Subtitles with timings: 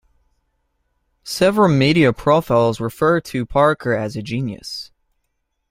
[1.23, 4.89] Several media profiles refer to Parker as a genius.